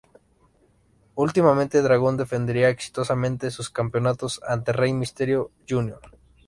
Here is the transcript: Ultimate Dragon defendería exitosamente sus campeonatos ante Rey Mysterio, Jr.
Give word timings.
Ultimate 1.13 1.79
Dragon 1.83 2.17
defendería 2.17 2.69
exitosamente 2.69 3.51
sus 3.51 3.69
campeonatos 3.69 4.41
ante 4.43 4.73
Rey 4.73 4.93
Mysterio, 4.93 5.51
Jr. 5.69 6.01